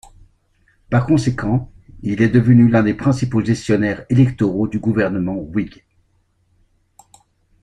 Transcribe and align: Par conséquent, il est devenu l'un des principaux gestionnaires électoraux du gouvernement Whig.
Par 0.89 1.05
conséquent, 1.05 1.69
il 2.01 2.23
est 2.23 2.29
devenu 2.29 2.67
l'un 2.67 2.81
des 2.81 2.95
principaux 2.95 3.45
gestionnaires 3.45 4.03
électoraux 4.09 4.67
du 4.67 4.79
gouvernement 4.79 5.35
Whig. 5.35 5.83